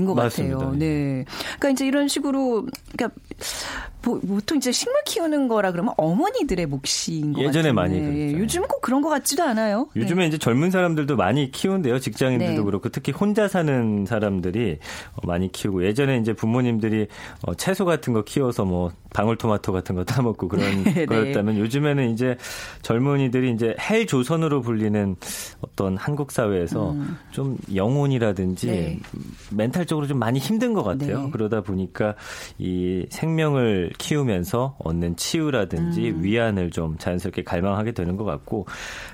[0.05, 0.57] 것 맞습니다.
[0.57, 0.75] 같아요.
[0.77, 1.25] 네.
[1.59, 3.19] 그러니까 이제 이런 식으로, 그러니까
[4.01, 8.39] 보, 보통 이제 식물 키우는 거라 그러면 어머니들의 몫인 것 예전에 같은데 많이 그랬죠.
[8.39, 9.89] 요즘은 꼭 그런 것 같지도 않아요.
[9.93, 10.01] 네.
[10.01, 11.99] 요즘에 이제 젊은 사람들도 많이 키운대요.
[11.99, 12.63] 직장인들도 네.
[12.63, 14.79] 그렇고 특히 혼자 사는 사람들이
[15.15, 17.07] 어, 많이 키우고 예전에 이제 부모님들이
[17.43, 21.05] 어, 채소 같은 거 키워서 뭐 방울토마토 같은 거 따먹고 그런 네.
[21.05, 22.37] 거였다면 요즘에는 이제
[22.81, 25.15] 젊은이들이 이제 헬 조선으로 불리는
[25.61, 27.17] 어떤 한국 사회에서 음.
[27.31, 28.99] 좀 영혼이라든지 네.
[29.51, 31.23] 멘탈적으로 좀 많이 힘든 것 같아요.
[31.23, 31.29] 네.
[31.31, 32.15] 그러다 보니까
[32.57, 36.23] 이 생명을 키우면서 얻는 치유라든지 음.
[36.23, 38.67] 위안을 좀 자연스럽게 갈망하게 되는 것 같고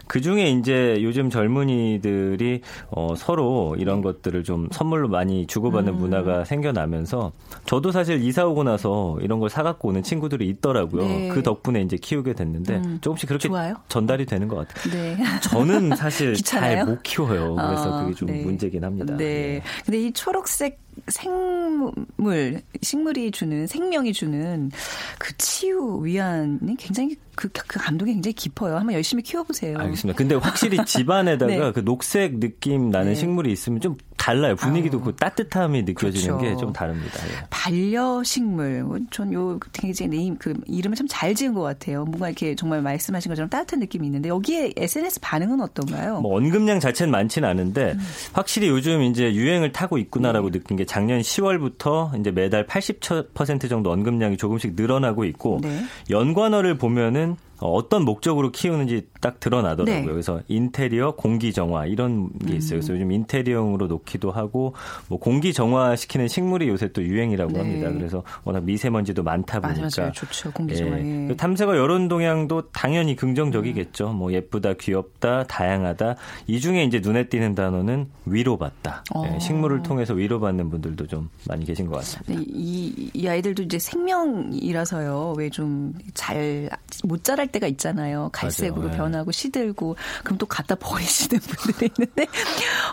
[0.08, 4.04] 그 중에 이제 요즘 젊은이들이 어, 서로 이런 네.
[4.04, 6.00] 것들을 좀 선물로 많이 주고받는 음.
[6.00, 7.32] 문화가 생겨나면서
[7.66, 11.08] 저도 사실 이사 오고 나서 이런 걸 사갖고 오는 친구들이 있더라고요.
[11.08, 11.28] 네.
[11.30, 12.98] 그 덕분에 이제 키우게 됐는데 음.
[13.02, 13.76] 조금씩 그렇게 좋아요?
[13.90, 14.92] 전달이 되는 것 같아요.
[14.94, 15.18] 네.
[15.44, 16.34] 저는 사실?
[16.36, 17.54] 잘 못 키워요.
[17.56, 18.44] 그래서 아, 그게 좀 네.
[18.44, 19.16] 문제긴 합니다.
[19.16, 19.24] 네.
[19.26, 19.62] 예.
[19.86, 24.72] 근데 이 초록색 생물, 식물이 주는 생명이 주는
[25.20, 28.76] 그 치유 위안이 굉장히 그, 그 감동이 굉장히 깊어요.
[28.78, 29.78] 한번 열심히 키워보세요.
[29.80, 30.16] 알겠습니다.
[30.16, 31.72] 근데 확실히 집안에다가 네.
[31.72, 33.16] 그 녹색 느낌 나는 네.
[33.16, 34.56] 식물이 있으면 좀 달라요.
[34.56, 35.04] 분위기도 아우.
[35.06, 36.56] 그 따뜻함이 느껴지는 그렇죠.
[36.58, 37.20] 게좀 다릅니다.
[37.28, 37.46] 예.
[37.50, 38.86] 반려식물.
[39.10, 42.06] 전 요 굉장히 네임 그 이름을 참 잘 지은 것 같아요.
[42.06, 46.22] 뭔가 이렇게 정말 말씀하신 것처럼 따뜻한 느낌이 있는데 여기에 SNS 반응은 어떤가요?
[46.22, 47.98] 뭐 언급량 자체는 많지는 않은데
[48.34, 50.60] 확실히 요즘 이제 유행을 타고 있구나라고 네.
[50.60, 55.84] 느낀 게 작년 10월부터 이제 매달 80% 정도 언급량이 조금씩 늘어나고 있고 네.
[56.10, 57.36] 연관어를 보면은
[57.72, 60.06] 어떤 목적으로 키우는지 딱 드러나더라고요.
[60.06, 60.06] 네.
[60.06, 62.80] 그래서 인테리어 공기 정화 이런 게 있어요.
[62.80, 64.74] 그래서 요즘 인테리어용으로 놓기도 하고
[65.08, 67.60] 뭐 공기 정화 시키는 식물이 요새 또 유행이라고 네.
[67.60, 67.92] 합니다.
[67.92, 70.12] 그래서 워낙 미세먼지도 많다 보니까 맞아요.
[70.12, 70.52] 좋죠.
[70.52, 71.00] 공기 정화.
[71.00, 71.28] 예.
[71.30, 74.10] 그 탐색어 여론 동향도 당연히 긍정적이겠죠.
[74.10, 76.16] 뭐 예쁘다, 귀엽다, 다양하다.
[76.48, 79.04] 이 중에 이제 눈에 띄는 단어는 위로받다.
[79.16, 79.24] 어.
[79.34, 82.34] 예, 식물을 통해서 위로받는 분들도 좀 많이 계신 것 같습니다.
[82.34, 85.36] 네, 이, 이 아이들도 이제 생명이라서요.
[85.38, 86.70] 왜 좀 잘
[87.04, 88.30] 못 자랄 때가 있잖아요.
[88.34, 88.92] 갈색으로 맞아요.
[88.92, 88.98] 네.
[88.98, 92.28] 변하고 시들고 그럼 또 갖다 버리시는 분들이 있는데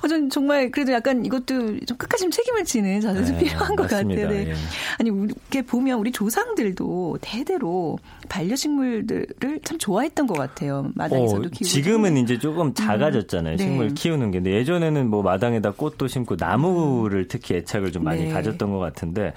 [0.03, 3.83] 어, 전 정말 그래도 약간 이것도 좀 끝까지 좀 책임을 지는 자세도 네, 필요한 것
[3.91, 4.23] 맞습니다.
[4.23, 4.45] 같아요.
[4.45, 4.51] 네.
[4.51, 4.55] 예.
[4.99, 10.91] 아니 이렇게 보면 우리 조상들도 대대로 반려식물들을 참 좋아했던 것 같아요.
[10.95, 13.57] 마당에서도 어, 키우고 지금은 이제 조금 작아졌잖아요.
[13.57, 13.63] 네.
[13.63, 14.39] 식물 키우는 게.
[14.39, 18.31] 근데 예전에는 뭐 마당에다 꽃도 심고 나무를 특히 애착을 좀 많이 네.
[18.31, 19.33] 가졌던 것 같은데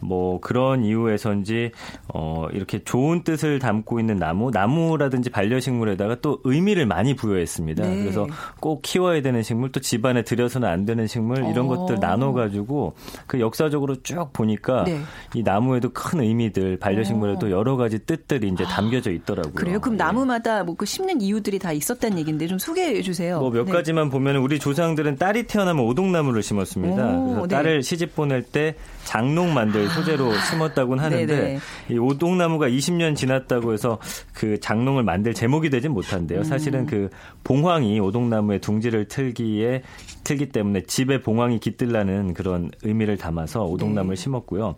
[0.00, 1.72] 뭐 그런 이유에서인지
[2.14, 7.84] 어 이렇게 좋은 뜻을 담고 있는 나무, 나무라든지 반려식물에다가 또 의미를 많이 부여했습니다.
[7.84, 7.96] 네.
[8.02, 8.26] 그래서
[8.60, 11.76] 꼭 키워야 되는 식물, 또 집안에 들여서는 안 되는 식물 이런 어.
[11.76, 12.94] 것들 나눠가지고
[13.26, 15.00] 그 역사적으로 쭉 보니까 네.
[15.34, 19.52] 이 나무에도 큰 의미들, 반려식물에도 여러 가지 뜻들이 이제 담겨져 있더라고요.
[19.52, 19.56] 어.
[19.56, 19.80] 그래요?
[19.80, 19.98] 그럼 예.
[19.98, 23.38] 나무마다 뭐 그 심는 이유들이 다 있었다는 얘기인데 좀 소개해 주세요.
[23.40, 23.72] 뭐몇 네.
[23.72, 27.08] 가지만 보면 우리 조상들은 딸이 태어나면 오동나무를 심었습니다.
[27.08, 27.56] 오, 그래서 네.
[27.56, 31.58] 딸을 시집 보낼 때 장롱 만들 소재로 심었다고는 하는데 네네.
[31.90, 33.98] 이 오동나무가 20년 지났다고 해서
[34.34, 36.40] 그 장롱을 만들 제목이 되진 못한대요.
[36.40, 36.44] 음.
[36.44, 37.10] 사실은 그
[37.44, 39.82] 봉황이 오동나무의 둥지를 틀기에
[40.26, 44.22] 틀기 때문에 집에 봉황이 깃들라는 그런 의미를 담아서 오동나무를 네.
[44.22, 44.74] 심었고요.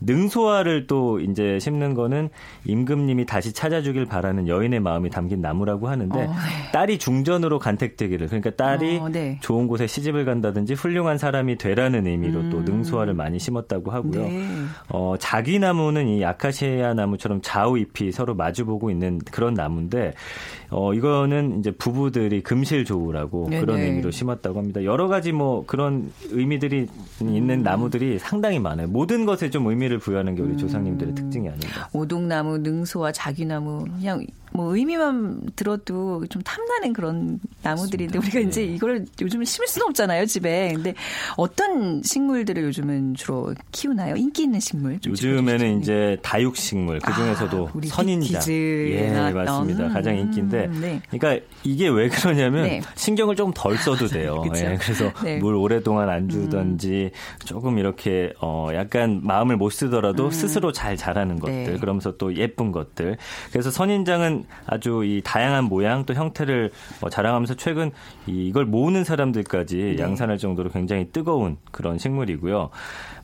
[0.00, 2.28] 능소화를 또 이제 심는 거는
[2.66, 6.72] 임금님이 다시 찾아주길 바라는 여인의 마음이 담긴 나무라고 하는데 어, 네.
[6.72, 9.38] 딸이 중전으로 간택되기를 그러니까 딸이 어, 네.
[9.42, 14.22] 좋은 곳에 시집을 간다든지 훌륭한 사람이 되라는 의미로 또 능소화를 많이 심었다고 하고요.
[14.22, 14.46] 네.
[14.88, 20.12] 어, 자기 나무는 이 아카시아 나무처럼 좌우 잎이 서로 마주보고 있는 그런 나무인데
[20.72, 23.60] 어, 이거는 이제 부부들이 금실 조우라고 네네.
[23.60, 24.82] 그런 의미로 심었다고 합니다.
[24.84, 26.86] 여러 가지 뭐 그런 의미들이
[27.20, 27.62] 있는 음.
[27.62, 28.88] 나무들이 상당히 많아요.
[28.88, 30.36] 모든 것에 좀 의미를 부여하는 음.
[30.36, 31.88] 게 우리 조상님들의 특징이 아닌가.
[31.92, 38.44] 오동나무, 능소와 자기나무 그냥 뭐 의미만 들어도 좀 탐나는 그런 나무들인데 우리가 네.
[38.46, 40.72] 이제 이걸 요즘은 심을 수는 없잖아요 집에.
[40.74, 40.94] 근데
[41.36, 44.16] 어떤 식물들을 요즘은 주로 키우나요?
[44.16, 45.00] 인기 있는 식물.
[45.00, 45.80] 좀 요즘에는.
[45.80, 49.32] 이제 다육 식물 그 중에서도 아, 선인장 예.
[49.32, 51.00] 맞습니다 가장 인기인데 음, 네.
[51.10, 52.82] 그러니까 이게 왜 그러냐면 네.
[52.94, 54.44] 신경을 좀덜 써도 돼요.
[54.54, 55.38] 예, 그래서 네.
[55.38, 57.10] 물 오랫동안 안 주던지
[57.44, 61.72] 조금 이렇게 어 약간 마음을 못 쓰더라도 스스로 잘 자라는 것들 음.
[61.72, 61.78] 네.
[61.78, 63.16] 그러면서 또 예쁜 것들
[63.50, 67.90] 그래서 선인장은 아주 이 다양한 모양 또 형태를 어, 자랑하면서 최근
[68.26, 70.02] 이- 이걸 모으는 사람들까지 네.
[70.02, 72.70] 양산할 정도로 굉장히 뜨거운 그런 식물이고요.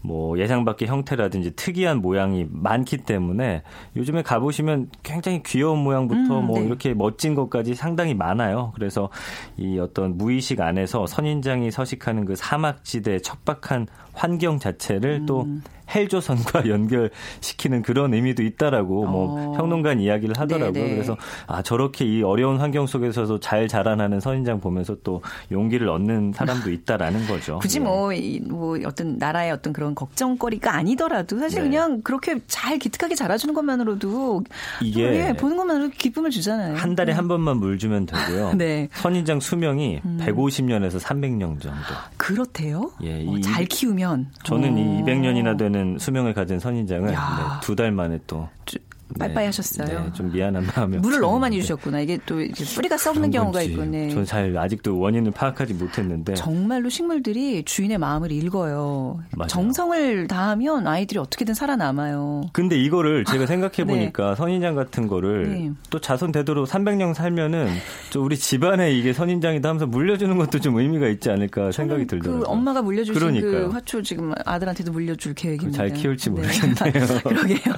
[0.03, 3.63] 뭐 예상 밖의 형태라든지 특이한 모양이 많기 때문에
[3.97, 6.67] 요즘에 가보시면 굉장히 귀여운 모양부터 음, 뭐 네.
[6.67, 8.73] 이렇게 멋진 것까지 상당히 많아요.
[8.75, 9.09] 그래서
[9.57, 15.63] 이 어떤 무의식 안에서 선인장이 서식하는 그 사막지대 척박한 환경 자체를 또 음.
[15.95, 19.53] 헬조선과 연결시키는 그런 의미도 있다라고 뭐 어.
[19.57, 20.73] 평론가 이야기를 하더라고요.
[20.73, 20.95] 네네.
[20.95, 26.33] 그래서 그래서 아 저렇게 이 어려운 환경 속에서도 잘 자라나는 선인장 보면서 또 용기를 얻는
[26.35, 27.59] 사람도 있다라는 거죠.
[27.61, 27.87] 굳이 네.
[27.87, 31.69] 뭐, 이, 뭐 어떤 나라의 어떤 그런 걱정거리가 아니더라도 사실 네.
[31.69, 34.45] 그냥 그렇게 잘 기특하게 자라주는 것만으로도
[34.83, 36.77] 이게 예, 보는 것만으로도 기쁨을 주잖아요.
[36.77, 38.55] 한 달에 한 번만 물 주면 되고요.
[38.59, 38.89] 네.
[38.93, 41.79] 선인장 수명이 150년에서 300년 정도.
[42.17, 42.91] 그렇대요.
[43.03, 47.61] 예, 어, 이- 잘 키우면 저는 어, 이 200년이나 되는 수명을 가진 선인장을 야.
[47.63, 48.49] 두달 만에 또
[49.17, 49.87] 주- 네, 하셨어요.
[50.05, 51.61] 네, 좀 미안한 마음이 물을 너무 많이.
[51.61, 52.01] 주셨구나.
[52.01, 52.37] 이게 또
[52.75, 54.11] 뿌리가 썩는 경우가 건지 있고, 네.
[54.11, 59.21] 저는 잘 아직도 원인을 파악하지 못했는데 정말로 식물들이 주인의 마음을 읽어요.
[59.37, 59.49] 맞아요.
[59.49, 62.43] 정성을 다하면 아이들이 어떻게든 살아남아요.
[62.53, 65.71] 근데 이거를 제가 생각해 보니까 선인장 같은 거를 네.
[65.91, 67.69] 또 자손 되도록 300년 살면은
[68.11, 72.41] 저 우리 집안에 이게 선인장이다 하면서 물려주는 것도 좀 의미가 있지 않을까 생각이 저는 들더라고요.
[72.45, 73.71] 그 엄마가 물려주신 그 그러니까요.
[73.71, 75.77] 화초 지금 아들한테도 물려줄 계획입니다.
[75.79, 76.41] 잘 키울지 네.
[76.43, 76.75] 모르겠네요.
[77.25, 77.75] 그러게요.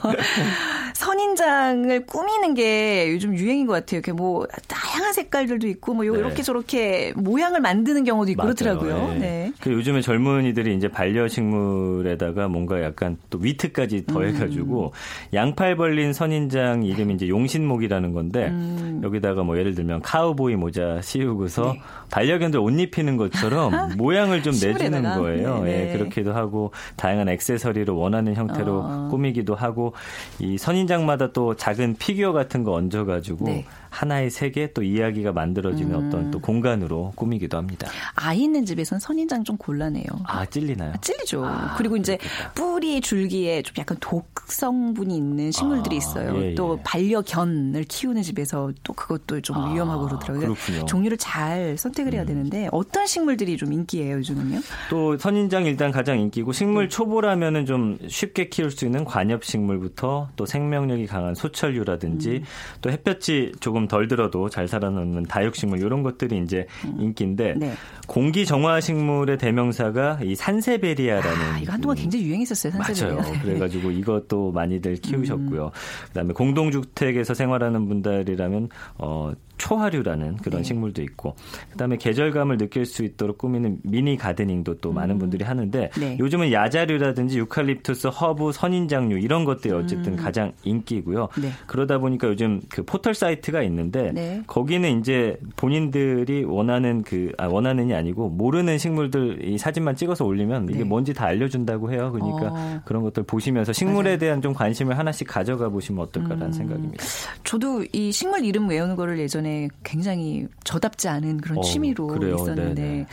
[0.95, 3.98] 선 인장을 꾸미는 게 요즘 유행인 것 같아요.
[3.98, 6.18] 이렇게 뭐 다양한 색깔들도 있고 뭐 네.
[6.18, 8.54] 이렇게 저렇게 모양을 만드는 경우도 있고 맞아요.
[8.54, 9.12] 그렇더라고요.
[9.14, 9.18] 예.
[9.18, 9.52] 네.
[9.61, 15.35] 그 요즘에 젊은이들이 이제 반려식물에다가 뭔가 약간 또 위트까지 더해가지고 음.
[15.35, 19.00] 양팔 벌린 선인장 이름이 이제 용신목이라는 건데 음.
[19.04, 21.80] 여기다가 뭐 예를 들면 카우보이 모자 씌우고서 네.
[22.11, 25.02] 반려견들 옷 입히는 것처럼 모양을 좀 내주는?
[25.02, 25.62] 거예요.
[25.64, 25.92] 네, 예, 네.
[25.92, 29.09] 그렇게도 하고 다양한 액세서리로 원하는 형태로 어.
[29.11, 29.92] 꾸미기도 하고
[30.38, 33.66] 이 선인장 마다 또 작은 피규어 같은 거 얹어가지고 네.
[33.90, 36.07] 하나의 색의 또 이야기가 만들어지는 음.
[36.07, 37.88] 어떤 또 공간으로 꾸미기도 합니다.
[38.14, 40.05] 아이 있는 집에선 선인장 좀 곤란해요.
[40.24, 40.92] 아 찔리나요?
[41.00, 41.44] 찔리죠.
[41.44, 42.53] 아, 그리고 이제 그렇겠다.
[42.55, 46.42] 뿌리 줄기에 좀 약간 독성분이 있는 식물들이 아, 있어요.
[46.42, 46.83] 예, 또 예.
[46.85, 50.55] 반려견을 키우는 집에서 또 그것도 좀 아, 위험하고 그러더라고요.
[50.55, 50.81] 그렇군요.
[50.81, 50.87] 음.
[50.87, 54.61] 종류를 잘 선택을 해야 되는데 어떤 식물들이 좀 인기예요 요즘은요?
[54.88, 60.46] 또 선인장 일단 가장 인기고 식물 초보라면은 좀 쉽게 키울 수 있는 관엽 식물부터 또
[60.46, 62.44] 생명력이 강한 소철류라든지 음.
[62.81, 66.66] 또 햇볕이 조금 덜 들어도 잘 살아남는 다육식물 이런 것들이 이제
[66.99, 67.73] 인기인데 네.
[68.07, 73.16] 공기 정화 식물의 대명사가 이 산세베리아라는 아, 이거 한동안 음, 굉장히 유행했었어요 산세베리아.
[73.16, 73.33] 맞아요.
[73.43, 75.71] 그래가지고 이것도 많이들 키우셨고요.
[76.09, 80.69] 그다음에 공동주택에서 생활하는 분들이라면 어, 초하류라는 그런 네.
[80.69, 81.37] 식물도 있고,
[81.71, 86.16] 그다음에 계절감을 느낄 수 있도록 꾸미는 미니 gardening도 또 많은 분들이 하는데 네.
[86.19, 91.29] 요즘은 야자류라든지 유칼립투스, 허브, 선인장류 이런 것들이 어쨌든 가장 인기고요.
[91.40, 91.51] 네.
[91.66, 94.42] 그러다 보니까 요즘 그 포털 사이트가 있는데 네.
[94.46, 100.78] 거기는 이제 본인들이 원하는 그 아, 원하는이 아니고 모르는 식물들 이 사진만 찍어서 올리면 이게
[100.78, 100.85] 네.
[100.85, 102.11] 뭔지 다 알려준다고 해요.
[102.12, 102.80] 그러니까 어.
[102.85, 104.16] 그런 것들 보시면서 식물에 맞아요.
[104.16, 104.18] 음.
[104.18, 107.04] 대한 좀 관심을 하나씩 가져가 보시면 어떨까라는 생각입니다.
[107.44, 112.35] 저도 이 식물 이름 외우는 거를 예전에 굉장히 저답지 않은 그런 어, 취미로 그래요?
[112.35, 113.06] 있었는데 네네.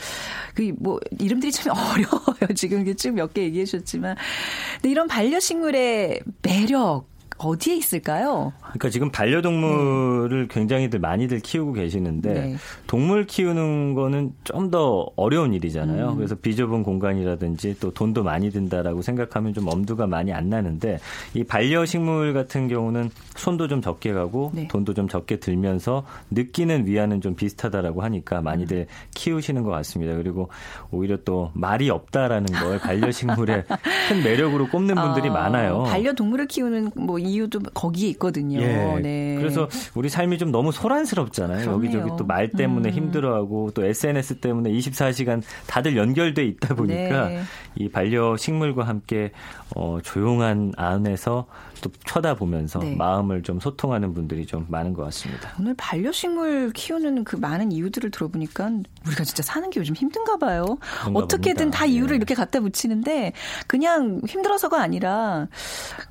[0.54, 2.54] 그뭐 이름들이 참 어려워요.
[2.54, 4.16] 지금 이게 쭉몇 개 얘기해 주셨지만
[4.74, 7.06] 근데 이런 반려 식물의 매력
[7.38, 8.52] 어디에 있을까요?
[8.62, 12.56] 그러니까 지금 반려동물을 굉장히들 많이들 키우고 계시는데 네.
[12.86, 16.10] 동물 키우는 거는 좀 더 어려운 일이잖아요.
[16.10, 16.16] 음.
[16.16, 20.98] 그래서 비좁은 공간이라든지 또 돈도 많이 든다라고 생각하면 좀 엄두가 많이 안 나는데
[21.34, 24.68] 이 반려식물 같은 경우는 손도 좀 적게 가고 네.
[24.68, 28.86] 돈도 좀 적게 들면서 느끼는 위안은 좀 비슷하다라고 하니까 많이들 음.
[29.14, 30.14] 키우시는 것 같습니다.
[30.16, 30.48] 그리고
[30.90, 33.64] 오히려 또 말이 없다라는 걸 반려식물의
[34.08, 35.84] 큰 매력으로 꼽는 분들이 아, 많아요.
[35.84, 38.60] 반려동물을 키우는 뭐 이유도 거기에 있거든요.
[38.60, 38.98] 예.
[39.02, 39.36] 네.
[39.38, 41.64] 그래서 우리 삶이 좀 너무 소란스럽잖아요.
[41.66, 41.74] 그렇네요.
[41.76, 42.94] 여기저기 또 말 때문에 음.
[42.94, 47.40] 힘들어하고 또 SNS 때문에 24시간 다들 연결돼 있다 보니까 네.
[47.76, 49.32] 이 반려 식물과 함께
[49.74, 51.46] 어, 조용한 안에서
[51.80, 52.94] 또 쳐다보면서 네.
[52.94, 55.52] 마음을 좀 소통하는 분들이 좀 많은 것 같습니다.
[55.58, 58.70] 오늘 반려식물 키우는 그 많은 이유들을 들어보니까
[59.06, 60.78] 우리가 진짜 사는 게 요즘 힘든가 봐요.
[61.14, 61.78] 어떻게든 봅니다.
[61.78, 62.16] 다 이유를 예.
[62.16, 63.32] 이렇게 갖다 붙이는데
[63.66, 65.48] 그냥 힘들어서가 아니라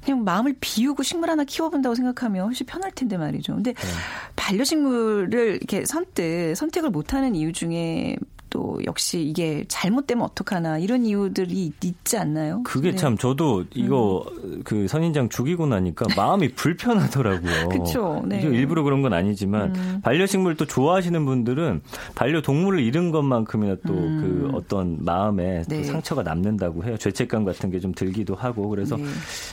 [0.03, 3.55] 그냥 마음을 비우고 식물 하나 키워본다고 생각하면 훨씬 편할 텐데 말이죠.
[3.55, 3.87] 근데 네.
[4.35, 8.17] 반려식물을 이렇게 선뜻 선택을 못하는 이유 중에
[8.57, 12.63] 또 역시 이게 잘못되면 어떡하나 이런 이유들이 있지 않나요?
[12.63, 12.97] 그게 네.
[12.97, 14.25] 참 저도 이거
[14.63, 17.69] 그 선인장 죽이고 나니까 마음이 불편하더라고요.
[17.69, 18.41] 그쵸, 네.
[18.41, 19.99] 일부러 그런 건 아니지만 음.
[20.03, 21.81] 반려식물 또 좋아하시는 분들은
[22.15, 25.81] 반려동물을 잃은 것만큼이나 또그 어떤 마음에 또 음.
[25.81, 25.83] 네.
[25.83, 26.97] 상처가 남는다고 해요.
[26.97, 29.03] 죄책감 같은 게 좀 들기도 하고 그래서 네.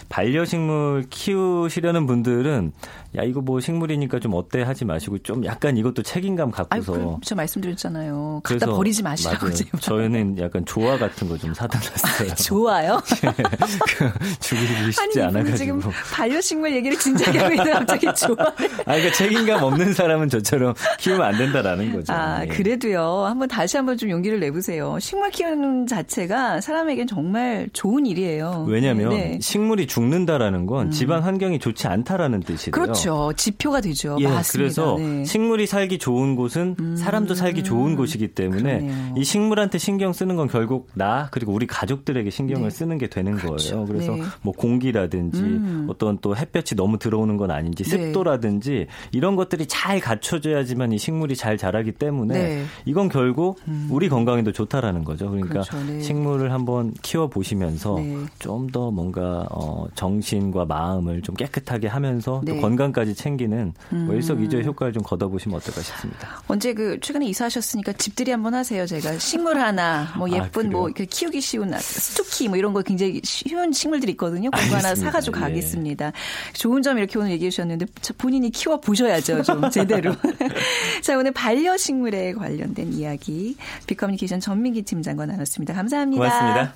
[0.09, 2.73] 반려식물 키우시려는 분들은
[3.17, 7.17] 야 이거 뭐 식물이니까 좀 어때 하지 마시고 좀 약간 이것도 책임감 아유, 갖고서 그,
[7.23, 8.40] 저 말씀드렸잖아요.
[8.43, 9.54] 갖다 버리 지 버리지 마시라고 맞아요.
[9.57, 9.80] 제발.
[9.80, 12.35] 저희는 약간 조화 같은 거 좀 사다 놨어요.
[12.37, 13.02] 좋아요.
[14.40, 15.57] 죽이기 쉽지 아니, 않아가지고.
[15.57, 15.80] 지금
[16.12, 18.37] 반려식물 얘기를 진작에 하고 있는데 갑자기 좋아.
[18.38, 18.54] 아,
[18.85, 22.12] 그러니까 책임감 없는 사람은 저처럼 키우면 안 된다라는 거죠.
[22.12, 22.48] 아, 예.
[22.48, 23.24] 그래도요.
[23.26, 24.98] 한번 다시 한번 좀 용기를 내보세요.
[25.00, 28.66] 식물 키우는 자체가 사람에겐 정말 좋은 일이에요.
[28.68, 29.38] 왜냐하면 네.
[29.40, 32.72] 식물이 죽는다라는 건 집안 환경이 좋지 않다라는 뜻이래요.
[32.72, 33.33] 그렇죠.
[33.37, 34.16] 지표가 되죠.
[34.20, 34.52] 예, 맞습니다.
[34.52, 35.04] 그래서 네.
[35.04, 35.24] 음.
[35.24, 39.15] 식물이 살기 좋은 곳은 사람도 살기 좋은 곳이기 때문에 그러네요.
[39.17, 42.71] 이 식물한테 신경 쓰는 건 결국 나 그리고 우리 가족들에게 신경을 네.
[42.71, 43.85] 쓰는 게 되는 거예요.
[43.87, 44.23] 그래서 네.
[44.43, 45.87] 뭐 공기라든지 음.
[45.89, 47.91] 어떤 또 햇볕이 너무 들어오는 건 아닌지 네.
[47.91, 52.57] 습도라든지 이런 것들이 잘 갖춰져야지만 이 식물이 잘 자라기 때문에 네.
[52.57, 52.67] 음.
[52.85, 53.61] 이건 결국
[53.91, 55.31] 우리 건강에도 좋다라는 거죠.
[55.31, 55.83] 그러니까 그렇죠.
[55.85, 56.01] 네.
[56.01, 58.17] 식물을 한번 키워 보시면서 네.
[58.39, 62.53] 좀더 뭔가 어, 정신과 마음을 좀 깨끗하게 하면서 네.
[62.53, 62.57] 음.
[62.57, 66.29] 또 건강까지 챙기는 뭐 일석이조의 효과를 좀 거둬보시면 어떨까 싶습니다.
[66.49, 68.63] 언제 그 최근에 이사하셨으니까 집들이 한번 하세요.
[68.64, 70.88] 제가 식물 하나, 뭐 아, 예쁜 뭐 그래요?
[70.88, 74.50] 이렇게 키우기 쉬운 스투키 뭐 이런 거 굉장히 쉬운 식물들이 있거든요.
[74.50, 74.94] 그거 하나.
[74.94, 75.40] 사가지고 예.
[75.42, 76.12] 가겠습니다.
[76.55, 79.42] 좋은 점 이렇게 오늘 얘기해 주셨는데 저 본인이 키워 보셔야죠.
[79.42, 80.14] 좀 제대로.
[81.03, 85.74] 자 오늘 반려식물에 관련된 이야기 비커뮤니케이션 전민기 팀장과 나눴습니다.
[85.74, 86.22] 감사합니다.
[86.22, 86.74] 고맙습니다.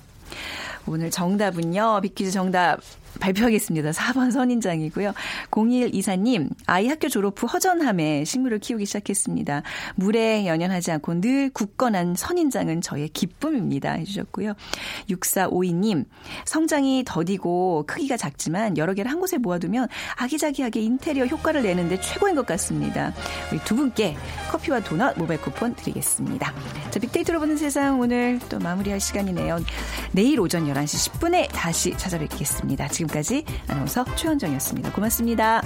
[0.85, 1.99] 오늘 정답은요.
[2.01, 2.79] 빅퀴즈 정답
[3.19, 3.91] 발표하겠습니다.
[3.91, 5.13] 4번 선인장이고요.
[5.51, 9.63] 0124님, 아이 학교 졸업 후 허전함에 식물을 키우기 시작했습니다.
[9.95, 13.93] 물에 연연하지 않고 늘 굳건한 선인장은 저의 기쁨입니다.
[13.93, 14.53] 해주셨고요.
[15.09, 16.05] 6452님,
[16.45, 22.45] 성장이 더디고 크기가 작지만 여러 개를 한 곳에 모아두면 아기자기하게 인테리어 효과를 내는데 최고인 것
[22.45, 23.13] 같습니다.
[23.51, 24.15] 우리 두 분께
[24.51, 26.53] 커피와 도넛 모바일 쿠폰 드리겠습니다.
[26.91, 29.59] 자, 빅데이터로 보는 세상 오늘 또 마무리할 시간이네요.
[30.11, 32.87] 내일 오전 11시 10분에 다시 찾아뵙겠습니다.
[32.99, 34.91] 지금까지 아나운서 최현정이었습니다.
[34.91, 35.61] 고맙습니다.